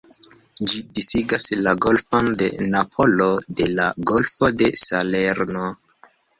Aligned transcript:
Ĝi 0.69 0.79
disigas 0.99 1.45
la 1.67 1.73
Golfon 1.87 2.33
de 2.41 2.49
Napolo 2.77 3.29
de 3.61 3.69
la 3.77 3.87
Golfo 4.15 4.53
de 4.65 4.73
Salerno. 4.89 5.71